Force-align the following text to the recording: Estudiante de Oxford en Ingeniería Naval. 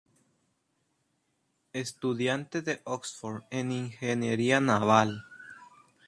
Estudiante 1.73 2.63
de 2.63 2.81
Oxford 2.85 3.43
en 3.51 3.71
Ingeniería 3.71 4.59
Naval. 4.59 5.25